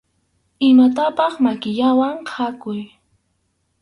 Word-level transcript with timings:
Imatapaq 0.69 1.33
makillawan 1.43 2.17
khakuy. 2.31 2.79